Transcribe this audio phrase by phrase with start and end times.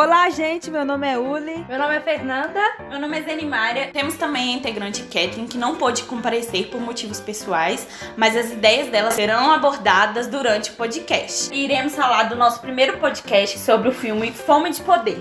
[0.00, 1.66] Olá, gente, meu nome é Uli.
[1.68, 2.60] Meu nome é Fernanda.
[2.88, 3.90] Meu nome é Zenimária.
[3.92, 7.84] Temos também a integrante Catherine, que não pôde comparecer por motivos pessoais,
[8.16, 11.52] mas as ideias dela serão abordadas durante o podcast.
[11.52, 15.18] E iremos falar do nosso primeiro podcast sobre o filme Fome de Poder.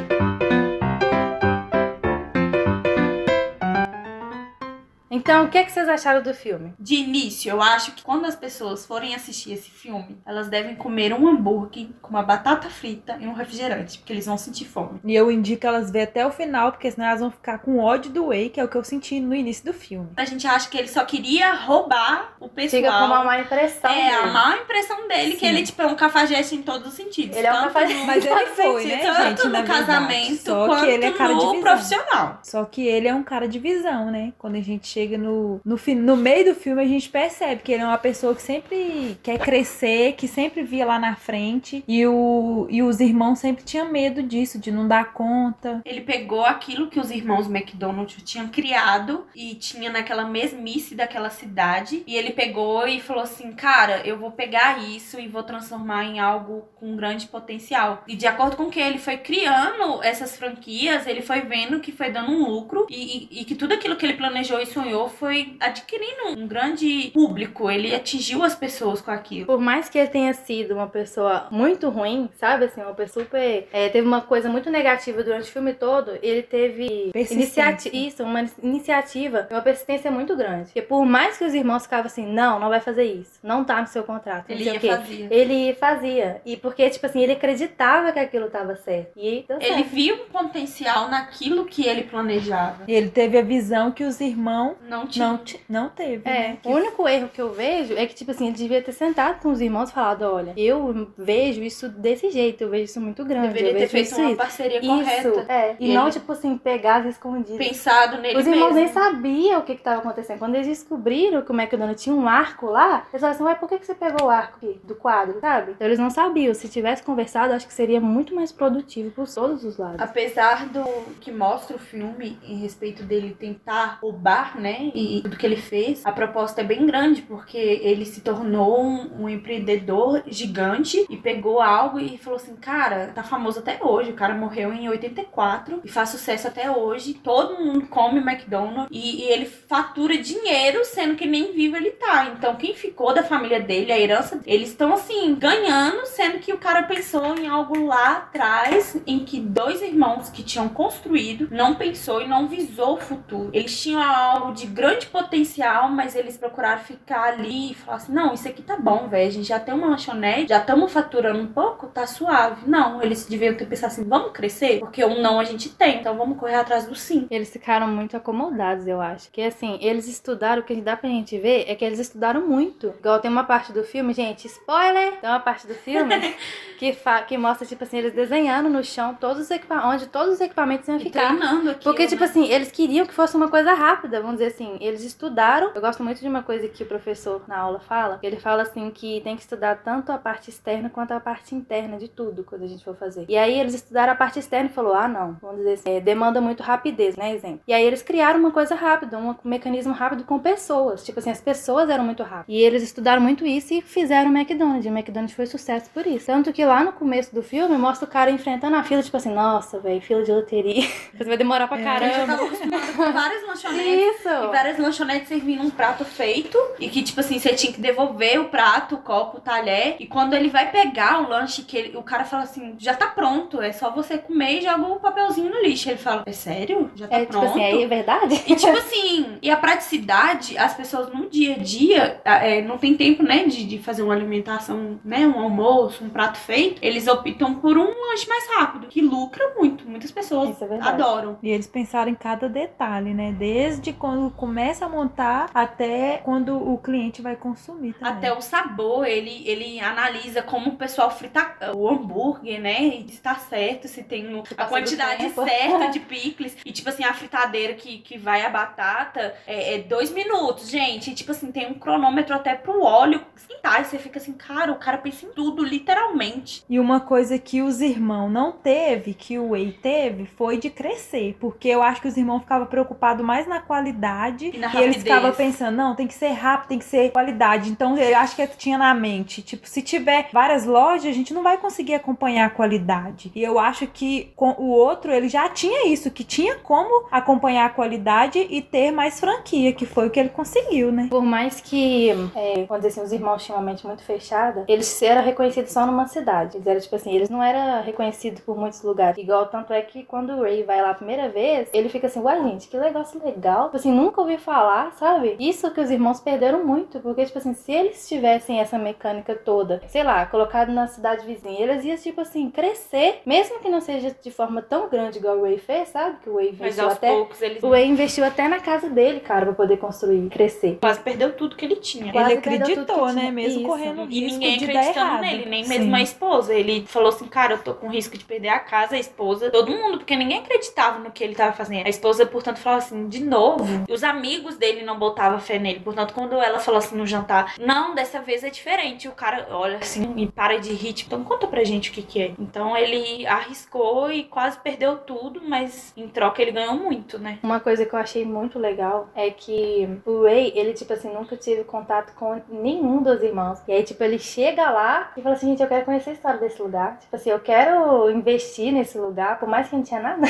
[5.27, 6.73] Então, o que, é que vocês acharam do filme?
[6.79, 11.11] De início, eu acho que quando as pessoas forem assistir esse filme, elas devem comer
[11.13, 15.01] um hambúrguer com uma batata frita e um refrigerante, porque eles vão sentir fome.
[15.03, 18.09] E eu indico elas ver até o final, porque senão elas vão ficar com ódio
[18.09, 20.07] do Whey, que é o que eu senti no início do filme.
[20.15, 22.81] A gente acha que ele só queria roubar o pessoal.
[22.81, 23.91] Fica com uma má impressão.
[23.91, 24.31] É, a dele.
[24.31, 25.47] má impressão dele, que Sim.
[25.47, 27.35] ele, tipo, é um cafajeste em todos os sentidos.
[27.35, 28.05] Ele é um cafajeste.
[28.05, 31.35] Mas ele foi, né, Tanto gente, no casamento Só quanto que ele é cara de
[31.35, 31.61] no visão.
[31.61, 32.39] profissional.
[32.43, 34.31] Só que ele é um cara de visão, né?
[34.37, 37.71] Quando a gente chega no, no, fi- no meio do filme, a gente percebe que
[37.71, 41.83] ele é uma pessoa que sempre quer crescer, que sempre via lá na frente.
[41.87, 45.81] E, o, e os irmãos sempre tinham medo disso, de não dar conta.
[45.85, 52.03] Ele pegou aquilo que os irmãos McDonald tinham criado e tinha naquela mesmice daquela cidade.
[52.05, 56.19] E ele pegou e falou assim: Cara, eu vou pegar isso e vou transformar em
[56.19, 58.03] algo com grande potencial.
[58.07, 62.11] E de acordo com que ele foi criando essas franquias, ele foi vendo que foi
[62.11, 65.55] dando um lucro e, e- e que tudo aquilo que ele planejou e sonhou foi
[65.59, 67.69] adquirindo um grande público.
[67.69, 69.45] Ele atingiu as pessoas com aquilo.
[69.45, 72.65] Por mais que ele tenha sido uma pessoa muito ruim, sabe?
[72.65, 73.67] Assim, uma pessoa super.
[73.71, 77.95] é, teve uma coisa muito negativa durante o filme todo, ele teve iniciativa.
[77.95, 80.65] Isso, uma iniciativa e uma persistência muito grande.
[80.65, 83.81] Porque por mais que os irmãos ficavam assim, não, não vai fazer isso, não tá
[83.81, 84.89] no seu contrato, Ele ia o quê.
[84.89, 85.27] fazer.
[85.31, 86.41] Ele fazia.
[86.45, 89.11] E porque, tipo assim, ele acreditava que aquilo tava certo.
[89.17, 89.73] E deu certo.
[89.73, 92.83] Ele viu um potencial naquilo que ele planejava.
[92.87, 95.27] E ele teve a visão que os irmãos Não tinha.
[95.27, 95.39] não,
[95.83, 96.27] não teve.
[96.27, 96.57] É, né?
[96.65, 99.49] o único erro que eu vejo é que, tipo assim, ele devia ter sentado com
[99.51, 103.47] os irmãos e falado, olha, eu vejo isso desse jeito, eu vejo isso muito grande,
[103.49, 104.87] Deveria eu ter vejo feito isso, uma parceria Isso,
[105.31, 105.45] correta.
[105.53, 105.75] é.
[105.79, 107.57] E, E não, tipo assim, pegar as escondidas.
[107.57, 108.79] Pensado nele Os irmãos mesmo.
[108.79, 110.39] nem sabiam o que que tava acontecendo.
[110.39, 113.69] Quando eles descobriram que o McDonald's tinha um arco lá, eles falaram assim, ué, por
[113.69, 115.71] que, que você pegou o arco aqui do quadro, sabe?
[115.73, 116.53] Então eles não sabiam.
[116.53, 119.99] Se tivesse conversado, acho que seria muito mais produtivo por todos os lados.
[120.01, 120.83] Apesar do
[121.19, 124.76] que mostra o filme em respeito dele tentar roubar, né?
[124.93, 129.23] E tudo que ele fez, a proposta é bem grande, porque ele se tornou um,
[129.23, 134.11] um empreendedor gigante e pegou algo e falou assim: cara, tá famoso até hoje.
[134.11, 137.13] O cara morreu em 84 e faz sucesso até hoje.
[137.13, 142.33] Todo mundo come McDonald's e, e ele fatura dinheiro, sendo que nem vivo ele tá.
[142.37, 146.57] Então, quem ficou da família dele, a herança, eles estão assim, ganhando, sendo que o
[146.57, 152.21] cara pensou em algo lá atrás, em que dois irmãos que tinham construído não pensou
[152.21, 153.49] e não visou o futuro.
[153.53, 158.33] Eles tinham algo de grande potencial, mas eles procuraram ficar ali e falar assim: não,
[158.33, 159.27] isso aqui tá bom, velho.
[159.27, 162.61] A gente já tem uma lanchonete, já estamos faturando um pouco, tá suave.
[162.67, 164.79] Não, eles deviam ter pensado assim: vamos crescer?
[164.79, 167.27] Porque o não a gente tem, então vamos correr atrás do sim.
[167.29, 169.29] Eles ficaram muito acomodados, eu acho.
[169.31, 172.93] Que assim, eles estudaram, o que dá pra gente ver é que eles estudaram muito.
[172.99, 175.13] Igual tem uma parte do filme, gente, spoiler!
[175.19, 176.35] Tem uma parte do filme
[176.77, 180.33] que, fa- que mostra, tipo assim, eles desenhando no chão todos os equipa onde todos
[180.35, 181.27] os equipamentos iam E ficar.
[181.35, 181.83] treinando aqui.
[181.83, 184.56] Porque, tipo assim, eles queriam que fosse uma coisa rápida, vamos dizer assim.
[184.79, 185.71] Eles estudaram.
[185.75, 188.19] Eu gosto muito de uma coisa que o professor na aula fala.
[188.23, 191.97] Ele fala assim que tem que estudar tanto a parte externa quanto a parte interna
[191.97, 193.25] de tudo quando a gente for fazer.
[193.27, 195.99] E aí eles estudaram a parte externa e falou: ah, não, vamos dizer assim, é,
[195.99, 197.33] demanda muito rapidez, né?
[197.33, 197.61] Exemplo.
[197.67, 201.03] E aí eles criaram uma coisa rápida, um mecanismo rápido com pessoas.
[201.05, 202.45] Tipo assim, as pessoas eram muito rápidas.
[202.47, 204.85] E eles estudaram muito isso e fizeram o McDonald's.
[204.85, 206.25] E o McDonald's foi sucesso por isso.
[206.27, 209.33] Tanto que lá no começo do filme mostra o cara enfrentando a fila, tipo assim,
[209.33, 210.83] nossa, velho, fila de loteria.
[211.17, 212.37] Você vai demorar pra É, Eu já caramba.
[212.37, 214.15] tava várias lanchonetes.
[214.19, 214.29] Isso!
[214.47, 216.57] E várias lanchonetes servindo um prato feito.
[216.79, 219.95] E que, tipo assim, você tinha que devolver o prato, o copo, o talher.
[219.99, 223.07] E quando ele vai pegar o lanche, que ele- o cara fala assim: já tá
[223.07, 225.89] pronto, é só você comer e joga o papelzinho no lixo.
[225.89, 226.91] Ele fala: é sério?
[226.95, 227.45] Já tá É tipo pronto?
[227.47, 228.35] assim, aí é verdade?
[228.47, 232.95] E tipo assim, e a praticidade, as pessoas no dia a dia é, não tem
[232.95, 236.79] tempo, né, de, de fazer uma alimentação, né, um almoço, um prato feito.
[236.83, 239.87] Eles optam por um lanche mais rápido, que lucra muito.
[239.87, 241.37] Muitas pessoas Isso é adoram.
[241.41, 243.33] E eles pensaram em cada detalhe, né?
[243.37, 248.13] Desde quando começa a montar até quando o cliente vai consumir também.
[248.13, 252.81] Até o sabor, ele, ele analisa como o pessoal frita o hambúrguer, né?
[252.83, 256.55] E se tá certo, se tem a quantidade certa de picles.
[256.63, 261.11] E, tipo assim, a fritadeira que, que vai a batata é, é dois minutos, gente.
[261.11, 263.81] E, tipo assim, tem um cronômetro até pro óleo esquentar.
[263.81, 266.63] E você fica assim, cara, o cara pensa em tudo, literalmente.
[266.69, 271.35] E uma coisa que os irmãos não teve, que o Whey teve, foi de crescer.
[271.39, 274.51] Porque eu acho que os irmãos ficavam preocupados mais na qualidade qualidade.
[274.53, 275.03] E na E eles rapidez.
[275.03, 277.69] ficavam pensando, não, tem que ser rápido, tem que ser qualidade.
[277.69, 281.43] Então, eu acho que tinha na mente, tipo, se tiver várias lojas, a gente não
[281.43, 283.31] vai conseguir acompanhar a qualidade.
[283.35, 287.65] E eu acho que com o outro, ele já tinha isso, que tinha como acompanhar
[287.65, 291.07] a qualidade e ter mais franquia, que foi o que ele conseguiu, né?
[291.09, 295.01] Por mais que, é, vamos dizer assim, os irmãos tinham uma mente muito fechada, eles
[295.01, 296.57] eram reconhecidos só numa cidade.
[296.57, 299.17] Eles eram, tipo assim, eles não eram reconhecidos por muitos lugares.
[299.17, 302.19] Igual, tanto é que quando o Ray vai lá a primeira vez, ele fica assim,
[302.19, 303.65] uai, gente, que negócio legal.
[303.65, 305.35] Tipo assim, nunca ouvi falar, sabe?
[305.39, 309.81] Isso que os irmãos perderam muito, porque, tipo assim, se eles tivessem essa mecânica toda,
[309.87, 314.15] sei lá, colocado na cidade vizinha, eles iam, tipo assim, crescer, mesmo que não seja
[314.21, 316.17] de forma tão grande igual o Ray fez, sabe?
[316.23, 317.07] Que o Mas investiu aos até...
[317.09, 320.77] poucos eles O Ray investiu até na casa dele, cara, pra poder construir, crescer.
[320.79, 322.11] quase perdeu tudo que ele tinha.
[322.11, 323.21] Quase ele acreditou, que né?
[323.21, 323.31] tinha.
[323.31, 323.69] Mesmo Isso.
[323.69, 325.69] correndo E risco ninguém de acreditando nele, nem Sim.
[325.69, 326.53] mesmo a esposa.
[326.53, 329.71] Ele falou assim, cara, eu tô com risco de perder a casa, a esposa, todo
[329.71, 331.85] mundo, porque ninguém acreditava no que ele tava fazendo.
[331.85, 333.65] A esposa, portanto, falava assim, de novo.
[333.87, 335.79] E os amigos dele não botavam fé nele.
[335.81, 339.07] Portanto, quando ela falou assim no jantar, não, dessa vez é diferente.
[339.07, 342.01] O cara olha assim e para de rir, tipo, então conta pra gente o que
[342.01, 342.31] que é.
[342.39, 347.39] Então ele arriscou e quase perdeu tudo, mas em troca ele ganhou muito, né?
[347.43, 351.35] Uma coisa que eu achei muito legal é que o Ray, ele, tipo assim, nunca
[351.35, 353.59] tive contato com nenhum dos irmãos.
[353.67, 356.39] E aí, tipo, ele chega lá e fala assim, gente, eu quero conhecer a história
[356.39, 356.97] desse lugar.
[356.99, 360.21] Tipo assim, eu quero investir nesse lugar, por mais que não tinha nada.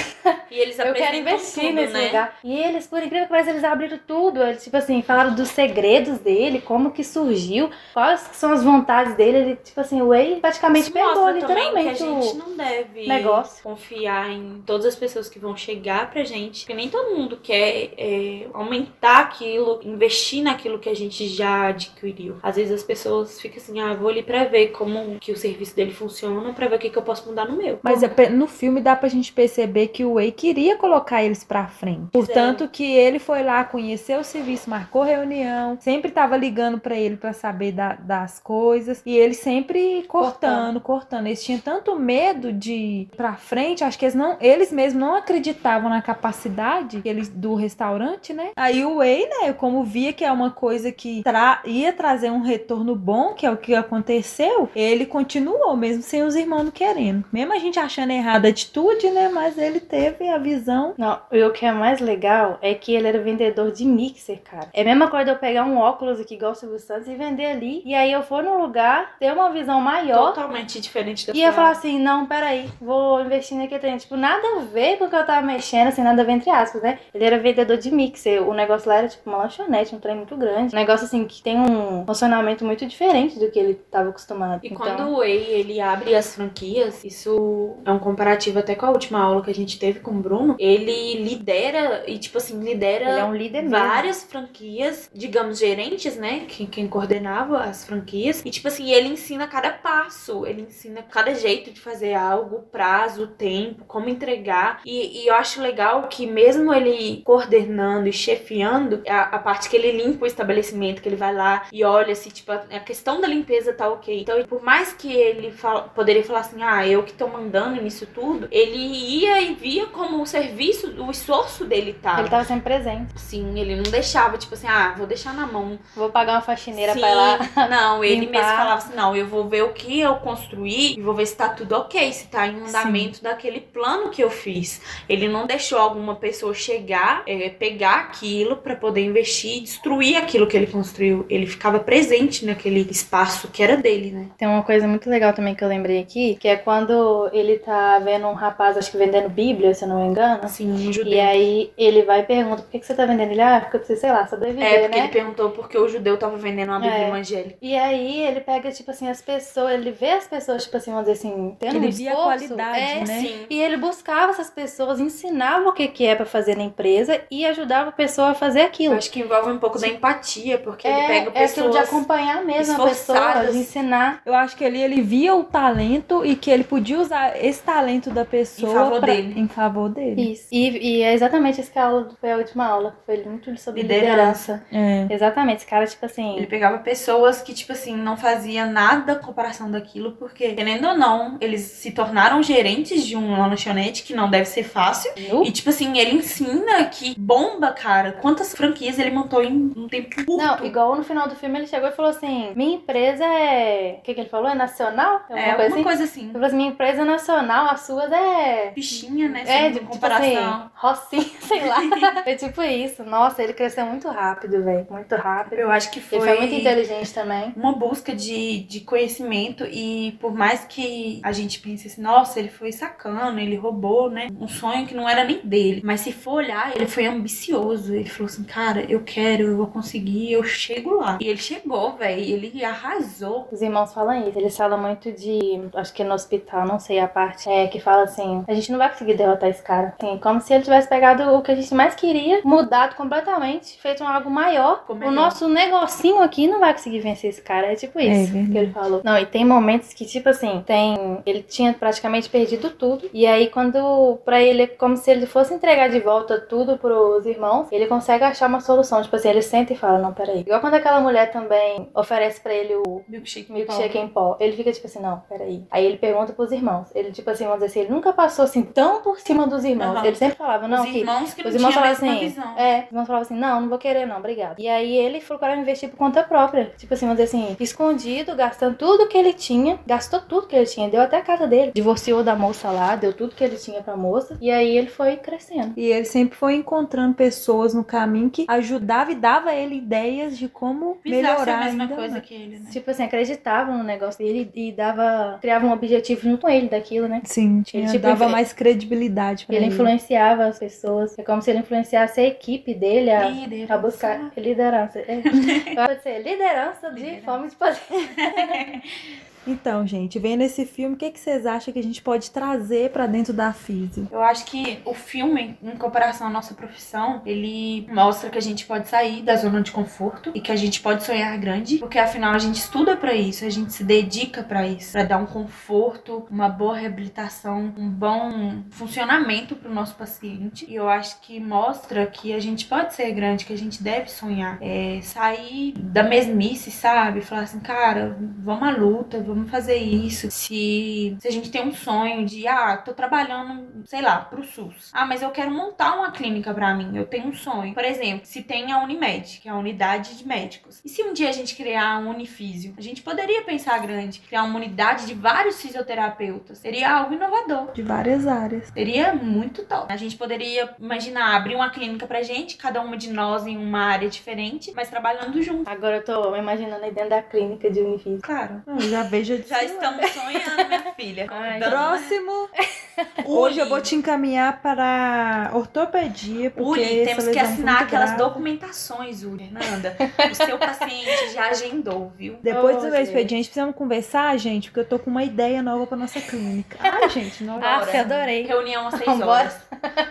[0.49, 2.07] E eles Eu quero investir tudo, nesse né?
[2.07, 2.37] lugar.
[2.43, 4.41] E eles, por incrível que pareça, eles abriram tudo.
[4.41, 9.37] Eles, tipo assim, falaram dos segredos dele, como que surgiu, quais são as vontades dele.
[9.37, 13.07] Ele, tipo assim, o Ray praticamente pegou mostra também que literalmente a gente não deve
[13.07, 13.63] negócio.
[13.63, 16.61] confiar em todas as pessoas que vão chegar pra gente.
[16.61, 22.37] Porque nem todo mundo quer é, aumentar aquilo, investir naquilo que a gente já adquiriu.
[22.41, 25.75] Às vezes as pessoas ficam assim, ah, vou ali pra ver como que o serviço
[25.75, 27.79] dele funciona, pra ver o que, que eu posso mudar no meu.
[27.81, 31.67] Mas é no filme dá pra gente perceber que o Way queria colocar eles pra
[31.67, 32.07] frente.
[32.11, 37.15] Portanto, que ele foi lá conhecer o serviço, marcou reunião, sempre tava ligando pra ele
[37.17, 39.01] pra saber da- das coisas.
[39.05, 41.27] E ele sempre cortando, cortando.
[41.27, 45.15] Eles tinham tanto medo de ir pra frente, acho que eles não, eles mesmos não
[45.15, 48.49] acreditavam na capacidade eles, do restaurante, né?
[48.55, 52.41] Aí o Way, né, como via que é uma coisa que tra- ia trazer um
[52.41, 57.23] retorno bom, que é o que aconteceu, ele continuou, mesmo sem os irmãos não querendo.
[57.31, 59.29] Mesmo a gente achando errada a atitude, né?
[59.29, 60.93] Mas ele teve a visão.
[60.97, 64.67] Não, e o que é mais legal é que ele era vendedor de mixer, cara.
[64.73, 67.15] É a mesma coisa de eu pegar um óculos aqui igual o Silvio Santos e
[67.15, 67.81] vender ali.
[67.85, 70.27] E aí eu for num lugar, ter uma visão maior.
[70.33, 73.97] Totalmente diferente da E sua- falar assim, não, peraí, vou investir naquele trem.
[73.97, 76.49] Tipo, nada a ver com o que eu tava mexendo, assim, nada a ver entre
[76.49, 76.99] aspas, né?
[77.13, 78.41] Ele era vendedor de mixer.
[78.47, 80.75] O negócio lá era tipo uma lanchonete, um trem muito grande.
[80.75, 84.61] Um negócio assim que tem um funcionamento muito diferente do que ele tava acostumado.
[84.63, 88.85] E então, quando o Way ele abre as franquias, isso é um comparativo até com
[88.85, 90.55] a última aula que a gente teve com o Bruno.
[90.59, 93.87] Ele lidera e tipo assim, lidera é um líder mesmo.
[93.87, 96.45] várias franquias, digamos, gerentes, né?
[96.47, 98.41] Quem, quem coordenava as franquias.
[98.45, 103.27] E, tipo assim, ele ensina cada passo, ele ensina cada jeito de fazer algo, prazo,
[103.27, 104.81] tempo, como entregar.
[104.85, 109.75] E, e eu acho legal que, mesmo ele coordenando e chefiando, a, a parte que
[109.75, 113.19] ele limpa o estabelecimento, que ele vai lá e olha se, tipo, a, a questão
[113.21, 114.21] da limpeza tá ok.
[114.21, 118.05] Então, por mais que ele fala- poderia falar assim, ah, eu que tô mandando nisso
[118.07, 122.21] tudo, ele ia e via como o serviço, o esforço dele tava.
[122.21, 123.16] Ele tava sempre presente.
[123.17, 125.77] Sim, ele não deixava, tipo assim, ah, vou deixar na mão.
[125.95, 127.67] Vou pagar uma faxineira Sim, pra ir lá.
[127.69, 128.31] Não, ele limpar.
[128.31, 131.35] mesmo falava assim, não, eu vou ver o que eu construí e vou ver se
[131.35, 134.81] tá tudo ok, se tá em andamento daquele plano que eu fiz.
[135.07, 140.47] Ele não deixou alguma pessoa chegar, é, pegar aquilo pra poder investir e destruir aquilo
[140.47, 141.25] que ele construiu.
[141.29, 144.27] Ele ficava presente naquele espaço que era dele, né?
[144.37, 147.99] Tem uma coisa muito legal também que eu lembrei aqui, que é quando ele tá
[147.99, 150.39] vendo um rapaz, acho que vendendo Bíblia, se eu não me engano.
[150.43, 151.13] Assim, um judeu.
[151.13, 153.31] E aí ele vai e pergunta, por que, que você tá vendendo?
[153.31, 155.03] Ele, ah, porque eu preciso, sei lá, sobreviver, é, porque né?
[155.05, 157.07] ele perguntou porque o judeu tava vendendo uma Bíblia É.
[157.07, 157.57] evangélica.
[157.61, 161.07] E aí ele pega, tipo assim, as pessoas, ele vê as pessoas, tipo assim, vamos
[161.07, 163.19] dizer assim, tendo Ele um via a esforço, qualidade, é, né?
[163.21, 163.45] Sim.
[163.49, 167.45] E ele buscava essas pessoas, ensinava o que, que é pra fazer na empresa e
[167.45, 168.95] ajudava a pessoa a fazer Eu aquilo.
[168.95, 171.71] acho que envolve um pouco da empatia, porque ele É, pega é aquilo pessoas...
[171.71, 174.21] de acompanhar mesmo a pessoa, de ensinar.
[174.25, 178.09] Eu acho que ali ele via o talento e que ele podia usar esse talento
[178.09, 179.39] da pessoa Em favor pra- dele.
[179.39, 180.31] em favor dele.
[180.33, 180.47] Isso.
[180.51, 182.96] E, e é exatamente isso que a aula foi a última aula.
[183.05, 184.63] Foi muito sobre Liderança.
[184.71, 185.07] liderança.
[185.09, 185.13] É.
[185.13, 185.57] Exatamente.
[185.57, 186.35] Esse cara, tipo assim.
[186.37, 191.37] Ele pegava pessoas que, tipo assim, não fazia nada comparação daquilo, porque, querendo ou não,
[191.41, 195.11] eles se tornaram gerentes de uma lanchonete que não deve ser fácil.
[195.43, 198.13] E, tipo assim, ele ensina que bomba, cara.
[198.13, 200.37] Quantas franquias ele montou em um tempo curto.
[200.37, 203.97] Não, igual no final do filme ele chegou e falou assim: Minha empresa é.
[203.99, 204.49] O que, que ele falou?
[204.49, 205.21] É nacional?
[205.29, 205.83] é Alguma alguma coisa assim?
[205.83, 206.23] coisa assim.
[206.23, 208.71] Ele falou assim: Minha empresa é nacional, as suas é.
[208.73, 209.41] Fichinha, né?
[209.41, 210.27] É, Sem tipo comparação.
[210.27, 211.77] assim, Rocinha, sei lá.
[212.23, 212.86] Foi tipo isso.
[213.05, 214.85] Nossa, ele cresceu muito rápido, velho.
[214.89, 215.59] Muito rápido.
[215.59, 217.53] Eu acho que foi, Ele foi muito inteligente também.
[217.55, 222.49] uma busca de, de conhecimento e por mais que a gente pense assim, nossa, ele
[222.49, 224.27] foi sacana, ele roubou, né?
[224.39, 225.81] Um sonho que não era nem dele.
[225.83, 227.93] Mas se for olhar, ele foi ambicioso.
[227.93, 231.17] Ele falou assim, cara, eu quero, eu vou conseguir, eu chego lá.
[231.21, 232.21] E ele chegou, velho.
[232.21, 233.47] Ele arrasou.
[233.51, 234.37] Os irmãos falam isso.
[234.37, 235.61] Eles falam muito de.
[235.75, 237.49] Acho que no hospital, não sei a parte.
[237.49, 239.95] É que fala assim: a gente não vai conseguir derrotar esse cara.
[240.01, 242.41] Assim, como se ele tivesse pegado o que a gente mais queria,
[242.77, 244.85] mudado completamente, feito um algo maior.
[244.87, 247.71] O nosso negocinho aqui não vai conseguir vencer esse cara.
[247.71, 248.51] É tipo isso verdade.
[248.51, 249.01] que ele falou.
[249.03, 251.19] Não, e tem momentos que, tipo assim, tem.
[251.25, 253.09] Ele tinha praticamente perdido tudo.
[253.13, 254.19] E aí, quando.
[254.23, 258.23] Pra ele, é como se ele fosse entregar de volta tudo pros irmãos, ele consegue
[258.23, 259.01] achar uma solução.
[259.01, 260.41] Tipo assim, ele senta e fala: Não, peraí.
[260.41, 263.51] Igual quando aquela mulher também oferece pra ele o Milkshake.
[263.51, 264.37] milkshake em pó.
[264.39, 265.65] Ele fica tipo assim, não, peraí.
[265.71, 266.89] Aí ele pergunta pros irmãos.
[266.93, 270.03] Ele, tipo assim, vamos dizer assim, ele nunca passou assim tão por cima dos irmãos.
[270.03, 270.99] Ele sempre falava, não, Os que.
[270.99, 272.56] irmãos que não Os irmãos falavam assim, visão.
[272.57, 274.59] É, os irmãos falavam assim, não, não vou querer não, obrigado.
[274.59, 276.71] E aí ele foi para investir por conta própria.
[276.77, 280.65] Tipo assim, vamos dizer assim, escondido, gastando tudo que ele tinha, gastou tudo que ele
[280.65, 281.71] tinha, deu até a casa dele.
[281.73, 284.37] Divorciou da moça lá, deu tudo que ele tinha pra moça.
[284.41, 285.73] E aí ele foi crescendo.
[285.77, 290.37] E ele sempre foi encontrando pessoas no caminho que ajudava e dava a ele ideias
[290.37, 292.25] de como Precisasse melhorar a mesma ainda coisa mais.
[292.25, 292.69] que ele, né?
[292.71, 295.37] Tipo assim, acreditavam no negócio dele e dava.
[295.41, 297.21] criava um objetivo junto com ele daquilo, né?
[297.23, 299.73] Sim, tinha, tipo, dava ele- mais credibilidade pra Ele ele.
[299.73, 301.17] influenciava as pessoas.
[301.17, 304.99] É como se ele influenciasse a equipe dele a, a buscar liderança.
[304.99, 305.21] É.
[305.75, 307.25] Pode ser liderança de Liderança.
[307.25, 307.77] fome de poder.
[309.47, 312.91] Então, gente, vendo esse filme, o que, que vocês acham que a gente pode trazer
[312.91, 314.07] pra dentro da Físio?
[314.11, 318.65] Eu acho que o filme, em comparação à nossa profissão, ele mostra que a gente
[318.65, 322.33] pode sair da zona de conforto e que a gente pode sonhar grande, porque afinal
[322.33, 326.27] a gente estuda pra isso, a gente se dedica pra isso, Pra dar um conforto,
[326.29, 330.65] uma boa reabilitação, um bom funcionamento pro nosso paciente.
[330.67, 334.09] E eu acho que mostra que a gente pode ser grande, que a gente deve
[334.09, 337.21] sonhar, é, sair da mesmice, sabe?
[337.21, 340.29] Falar assim, cara, vamos à luta, vamos fazer isso.
[340.31, 344.89] Se, se a gente tem um sonho de, ah, tô trabalhando, sei lá, pro SUS.
[344.93, 347.73] Ah, mas eu quero montar uma clínica pra mim, eu tenho um sonho.
[347.73, 350.81] Por exemplo, se tem a Unimed, que é a unidade de médicos.
[350.83, 352.73] E se um dia a gente criar um Unifísio?
[352.77, 356.57] A gente poderia pensar grande, criar uma unidade de vários fisioterapeutas.
[356.57, 357.71] Seria algo inovador.
[357.73, 358.69] De várias áreas.
[358.73, 359.91] Seria muito top.
[359.91, 363.85] A gente poderia imaginar abrir uma clínica pra gente, cada uma de nós em uma
[363.85, 365.69] área diferente, mas trabalhando junto.
[365.69, 368.19] Agora eu tô imaginando aí dentro da clínica de Unifício.
[368.21, 368.63] Claro.
[368.65, 371.27] Eu já vejo de Já estamos sonhando, minha filha.
[371.29, 372.49] Ai, Próximo.
[373.25, 378.23] Hoje eu vou te encaminhar para ortopedia, porque temos que assinar aquelas grave.
[378.23, 379.95] documentações, Uri, Fernanda.
[380.31, 382.37] O seu paciente já agendou, viu?
[382.41, 385.95] Depois Oh, do expediente, precisamos conversar, gente, porque eu tô com uma ideia nova pra
[385.97, 386.77] nossa clínica.
[386.81, 388.43] Ai, gente, não Ah, adorei.
[388.47, 389.55] Reunião às seis horas.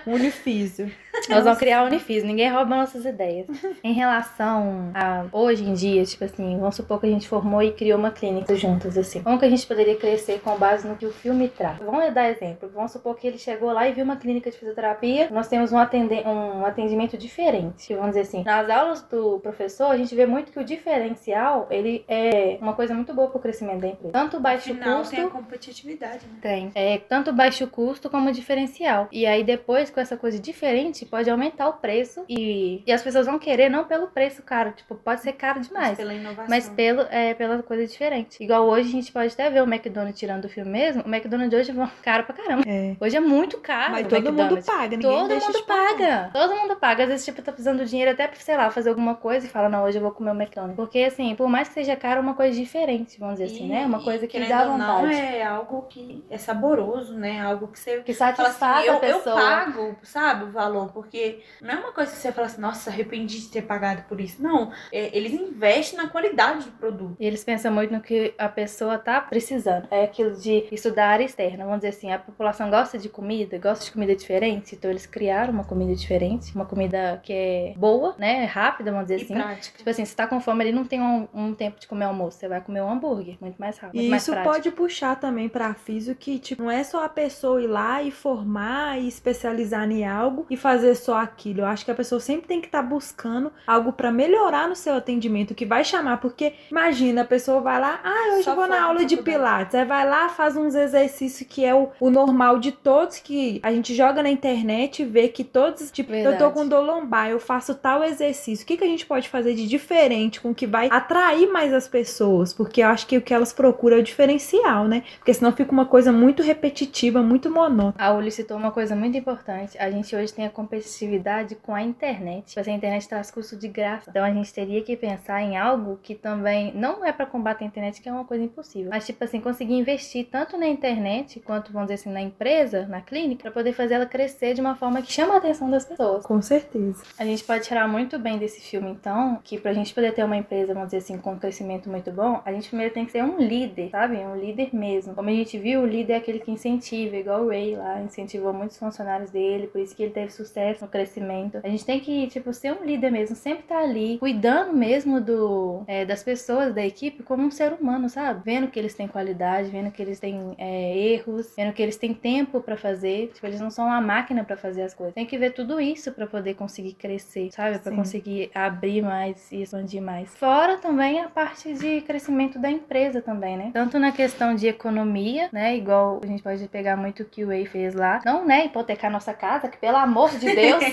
[0.06, 0.90] Unifísio.
[1.28, 3.46] Nós vamos criar a Unifício, ninguém rouba nossas ideias.
[3.82, 7.72] Em relação a hoje em dia, tipo assim, vamos supor que a gente formou e
[7.72, 9.22] criou uma clínica juntas, assim.
[9.22, 11.78] Como que a gente poderia crescer com base no que o filme traz?
[11.78, 12.70] Vamos dar exemplo.
[12.74, 15.28] Vamos supor que ele chegou lá e viu uma clínica de fisioterapia.
[15.30, 17.94] Nós temos um, atende um atendimento diferente.
[17.94, 22.04] Vamos dizer assim, nas aulas do professor, a gente vê muito que o diferencial, ele
[22.08, 24.12] é uma coisa muito boa pro crescimento da empresa.
[24.12, 25.14] Tanto baixo Afinal, custo...
[25.14, 26.38] tem a competitividade, né?
[26.40, 26.70] Tem.
[26.74, 29.08] É tanto baixo custo como diferencial.
[29.10, 33.26] E aí depois, com essa coisa diferente, pode aumentar o preço e, e as pessoas
[33.26, 34.72] vão querer não pelo preço caro.
[34.72, 35.96] Tipo, pode ser caro demais.
[35.96, 36.46] Pela inovação.
[36.48, 38.42] Mas pelo, é, pela coisa diferente.
[38.42, 41.02] Igual hoje a gente pode até ver o McDonald's tirando do filme mesmo.
[41.04, 42.62] O McDonald's hoje é caro pra caramba.
[42.66, 42.96] É.
[43.00, 43.92] Hoje é muito caro.
[43.92, 44.66] Mas o todo mundo McDonald's.
[44.66, 45.86] paga, ninguém Todo deixa mundo de pagar.
[45.96, 46.30] paga.
[46.32, 47.02] Todo mundo paga.
[47.04, 49.48] Às vezes, tipo, tá precisando de dinheiro até pra, sei lá, fazer alguma coisa e
[49.48, 50.76] fala, não, hoje eu vou comer o McDonald's.
[50.76, 53.68] Porque, assim, por mais que seja caro, é uma coisa diferente, vamos dizer assim, E-
[53.68, 53.86] né?
[53.86, 55.14] Uma e, coisa que dá ou não, vontade.
[55.20, 57.40] é algo que é saboroso, né?
[57.40, 59.40] Algo que você Que fala satisfaz assim, eu, a pessoa.
[59.40, 62.88] eu pago, sabe, o valor, porque não é uma coisa que você fala assim, nossa,
[62.88, 64.42] arrependi de ter pagado por isso.
[64.42, 67.14] Não, é, eles investem na qualidade do produto.
[67.20, 69.86] E eles pensam muito no que a pessoa tá precisando.
[69.90, 71.64] É aquilo de estudar a área externa.
[71.66, 75.52] Vamos dizer assim, a população gosta de comida, gosta de comida diferente, então eles criaram
[75.52, 78.46] uma comida diferente, uma comida que é boa, né?
[78.46, 79.34] Rápida, vamos dizer E assim.
[79.34, 79.76] prática.
[79.76, 82.38] Tipo assim, se tá com fome, ele não tem um, um tempo de comer almoço.
[82.38, 84.54] Você vai comer um hambúrguer, muito mais rápido, muito E mais isso prático.
[84.54, 88.10] pode puxar também pra físio que, tipo, não é só a pessoa ir lá e
[88.10, 91.60] formar e especializar em algo e fazer fazer só aquilo.
[91.60, 94.76] Eu acho que a pessoa sempre tem que estar tá buscando algo para melhorar no
[94.76, 98.68] seu atendimento, que vai chamar, porque imagina, a pessoa vai lá, ah, hoje eu vou
[98.68, 102.58] na aula de pilates, aí vai lá, faz uns exercícios que é o, o normal
[102.58, 106.36] de todos, que a gente joga na internet e vê que todos, tipo, Verdade.
[106.36, 108.64] eu tô com dor lombar, eu faço tal exercício.
[108.64, 111.88] O que, que a gente pode fazer de diferente com que vai atrair mais as
[111.88, 112.52] pessoas?
[112.52, 115.02] Porque eu acho que o que elas procuram é o diferencial, né?
[115.18, 117.94] Porque senão fica uma coisa muito repetitiva, muito monótona.
[117.98, 119.78] A Uli citou uma coisa muito importante.
[119.78, 122.52] A gente hoje tem a competitividade com a internet.
[122.56, 124.10] Mas a internet traz custo de graça.
[124.10, 127.66] Então a gente teria que pensar em algo que também não é para combater a
[127.66, 128.90] internet, que é uma coisa impossível.
[128.90, 133.00] Mas, tipo assim, conseguir investir tanto na internet quanto, vamos dizer assim, na empresa, na
[133.00, 136.26] clínica, para poder fazer ela crescer de uma forma que chama a atenção das pessoas.
[136.26, 137.02] Com certeza.
[137.18, 140.36] A gente pode tirar muito bem desse filme, então, que pra gente poder ter uma
[140.36, 143.22] empresa, vamos dizer assim, com um crescimento muito bom, a gente primeiro tem que ser
[143.22, 144.16] um líder, sabe?
[144.16, 145.14] Um líder mesmo.
[145.14, 148.52] Como a gente viu, o líder é aquele que incentiva, igual o Ray lá, incentivou
[148.52, 151.60] muitos funcionários dele, por isso que ele teve sucesso no crescimento.
[151.62, 155.20] A gente tem que, tipo, ser um líder mesmo, sempre estar tá ali, cuidando mesmo
[155.20, 158.40] do, é, das pessoas da equipe como um ser humano, sabe?
[158.44, 162.14] Vendo que eles têm qualidade, vendo que eles têm é, erros, vendo que eles têm
[162.14, 163.30] tempo para fazer.
[163.34, 165.14] Tipo, eles não são uma máquina para fazer as coisas.
[165.14, 167.78] Tem que ver tudo isso para poder conseguir crescer, sabe?
[167.78, 170.34] Para conseguir abrir mais e expandir mais.
[170.36, 173.70] Fora também a parte de crescimento da empresa também, né?
[173.72, 175.76] Tanto na questão de economia, né?
[175.76, 178.20] Igual a gente pode pegar muito o que o Way fez lá.
[178.24, 178.66] Não, né?
[178.66, 180.84] Hipotecar nossa casa, que pelo amor de Deus.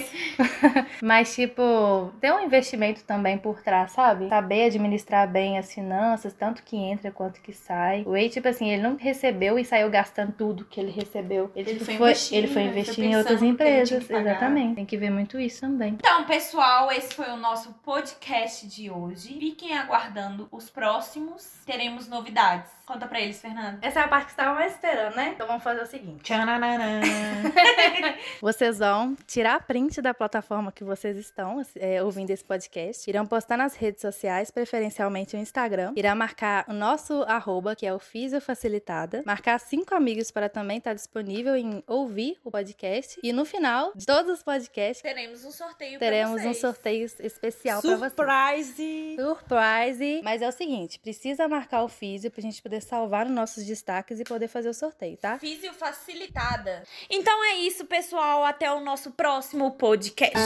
[1.01, 4.29] Mas, tipo, ter um investimento também por trás, sabe?
[4.29, 8.03] Saber administrar bem as finanças, tanto que entra quanto que sai.
[8.05, 11.51] O Way, tipo assim, ele não recebeu e saiu gastando tudo que ele recebeu.
[11.55, 14.10] Ele, ele foi, investir, ele foi investir em outras empresas.
[14.10, 14.75] Exatamente.
[14.75, 15.98] Tem que ver muito isso também.
[16.00, 19.38] Então, pessoal, esse foi o nosso podcast de hoje.
[19.39, 21.43] Fiquem aguardando os próximos.
[21.65, 22.72] Teremos novidades.
[22.85, 23.79] Conta pra eles, Fernanda.
[23.81, 25.31] Essa é a parte que estava mais esperando, né?
[25.33, 26.33] Então vamos fazer o seguinte.
[28.41, 33.09] vocês vão tirar a print da plataforma que vocês estão é, ouvindo esse podcast.
[33.09, 35.93] Irão postar nas redes sociais, preferencialmente o Instagram.
[35.95, 39.23] Irá marcar o nosso arroba, que é o Fisio Facilitada.
[39.25, 43.17] Marcar cinco amigos para também estar disponível em ouvir o podcast.
[43.23, 47.95] E no final de todos os podcasts, teremos um sorteio Teremos um sorteio especial para
[47.95, 48.13] vocês.
[48.13, 49.15] Surprise!
[49.15, 50.21] Surprise!
[50.23, 54.20] Mas é o seguinte, precisa marcar o Fisio pra gente poder salvar os nossos destaques
[54.20, 55.38] e poder fazer o sorteio, tá?
[55.38, 56.84] Físio facilitada.
[57.10, 58.44] Então é isso, pessoal.
[58.44, 60.39] Até o nosso próximo podcast.